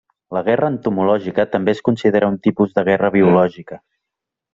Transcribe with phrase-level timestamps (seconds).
[0.35, 3.79] La Guerra entomològica també es considera un tipus de guerra biològica.